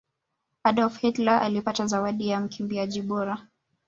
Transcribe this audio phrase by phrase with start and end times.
[0.63, 3.47] adolf hitler alipata zawadi ya mkimbiaji bora